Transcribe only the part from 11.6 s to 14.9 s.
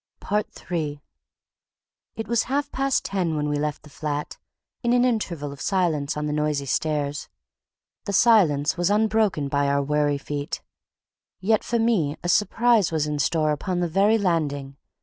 for me a surprise was in store upon the very landing.